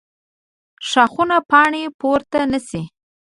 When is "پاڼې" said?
1.49-1.83